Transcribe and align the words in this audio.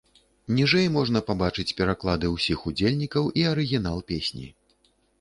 Ніжэй 0.59 0.87
можна 0.95 1.21
пабачыць 1.27 1.67
пераклады 1.83 2.33
ўсіх 2.35 2.59
удзельнікаў 2.73 3.23
і 3.41 3.49
арыгінал 3.55 4.07
песні. 4.13 4.47